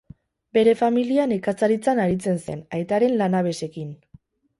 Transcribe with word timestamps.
Bere 0.57 0.71
familia 0.77 1.25
nekazaritzan 1.33 2.01
aritzen 2.05 2.39
zen, 2.47 2.63
aitaren 2.79 3.13
lanabesekin. 3.21 3.93